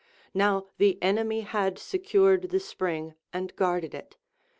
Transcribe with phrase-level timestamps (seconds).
[0.33, 4.17] Now the enemy had secured the spring and guarded it.